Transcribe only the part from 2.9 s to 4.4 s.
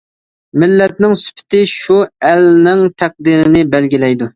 تەقدىرىنى بەلگىلەيدۇ.